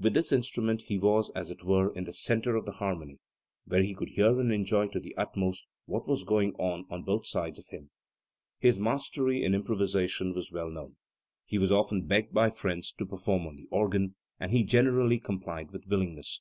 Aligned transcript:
"With 0.00 0.14
this 0.14 0.32
instrument 0.32 0.84
he 0.86 0.98
was 0.98 1.28
as 1.34 1.50
it 1.50 1.62
were 1.62 1.92
in 1.92 2.04
the 2.04 2.12
centre 2.14 2.56
of 2.56 2.64
the 2.64 2.72
harmony, 2.72 3.18
where 3.66 3.82
he 3.82 3.94
could 3.94 4.08
hear 4.08 4.40
and 4.40 4.50
enjoy 4.50 4.88
to 4.88 4.98
the 4.98 5.14
utmost 5.18 5.66
what 5.84 6.08
was 6.08 6.24
going 6.24 6.54
on 6.54 6.86
on 6.88 7.02
both 7.02 7.26
sides 7.26 7.58
of 7.58 7.68
him". 7.68 7.90
His 8.58 8.78
mastery 8.78 9.44
in 9.44 9.54
improvisation 9.54 10.32
was 10.32 10.50
well 10.50 10.70
known. 10.70 10.96
He 11.44 11.58
was 11.58 11.70
often 11.70 12.06
begged 12.06 12.32
by 12.32 12.48
friends 12.48 12.92
to 12.92 13.04
perform 13.04 13.46
on 13.46 13.56
the 13.56 13.68
organ, 13.70 14.14
and 14.40 14.52
he 14.52 14.62
generally 14.62 15.18
complied 15.20 15.70
with 15.70 15.86
willingness. 15.86 16.40